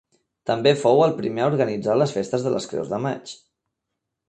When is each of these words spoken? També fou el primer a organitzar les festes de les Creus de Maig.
També 0.51 0.71
fou 0.83 1.01
el 1.07 1.13
primer 1.19 1.43
a 1.47 1.51
organitzar 1.51 1.99
les 1.99 2.15
festes 2.17 2.47
de 2.47 2.55
les 2.57 2.69
Creus 2.73 2.91
de 2.95 3.03
Maig. 3.07 3.37